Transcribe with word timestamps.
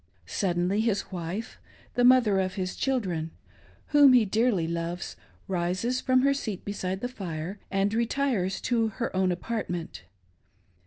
Suddenly 0.25 0.81
his 0.81 1.11
wife— 1.11 1.59
the 1.93 2.03
mother 2.03 2.39
of 2.39 2.55
his 2.55 2.75
children— 2.75 3.29
whom 3.89 4.13
he 4.13 4.25
dearly 4.25 4.67
loves, 4.67 5.15
rises 5.47 6.01
from 6.01 6.21
her 6.23 6.33
seat 6.33 6.65
beside 6.65 7.01
the 7.01 7.07
fire 7.07 7.59
and 7.69 7.93
retires 7.93 8.59
to 8.61 8.87
her 8.87 9.15
own 9.15 9.31
apartment. 9.31 10.05